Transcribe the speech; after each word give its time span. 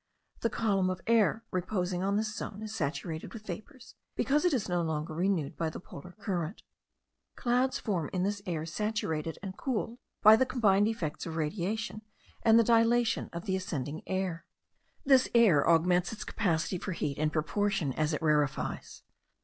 The 0.39 0.49
column 0.49 0.89
of 0.89 0.99
air 1.05 1.43
reposing 1.51 2.01
on 2.01 2.17
this 2.17 2.35
zone, 2.35 2.63
is 2.63 2.73
saturated 2.73 3.33
with 3.33 3.45
vapours, 3.45 3.93
because 4.15 4.45
it 4.45 4.51
is 4.51 4.67
no 4.67 4.81
longer 4.81 5.13
renewed 5.13 5.55
by 5.55 5.69
the 5.69 5.79
polar 5.79 6.13
current. 6.19 6.63
Clouds 7.35 7.77
form 7.77 8.09
in 8.11 8.23
this 8.23 8.41
air 8.47 8.65
saturated 8.65 9.37
and 9.43 9.55
cooled 9.55 9.99
by 10.23 10.35
the 10.37 10.43
combined 10.47 10.87
effects 10.87 11.27
of 11.27 11.35
radiation 11.35 12.01
and 12.41 12.57
the 12.57 12.63
dilatation 12.63 13.29
of 13.31 13.45
the 13.45 13.55
ascending 13.55 14.01
air. 14.07 14.43
This 15.05 15.29
air 15.35 15.69
augments 15.69 16.11
its 16.11 16.23
capacity 16.23 16.79
for 16.79 16.93
heat 16.93 17.19
in 17.19 17.29
proportion 17.29 17.93
as 17.93 18.11
it 18.11 18.23
rarefies. 18.23 19.03